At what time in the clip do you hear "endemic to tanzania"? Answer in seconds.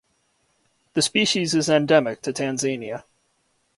1.69-3.03